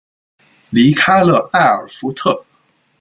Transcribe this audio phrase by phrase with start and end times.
[0.71, 2.43] 离开了艾尔福特。